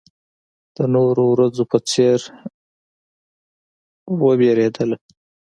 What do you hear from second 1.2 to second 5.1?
ورځو په څېر وېرېدله.